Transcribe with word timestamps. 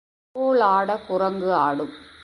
கோல் 0.35 0.61
ஆட, 0.61 0.97
குரங்கு 1.07 1.53
ஆடும். 1.53 1.93